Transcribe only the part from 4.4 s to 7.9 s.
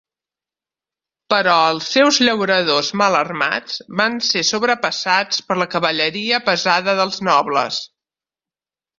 sobrepassats per la cavalleria pesada dels nobles.